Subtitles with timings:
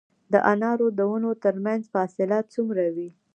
[0.33, 3.09] د انارو د ونو ترمنځ فاصله څومره وي؟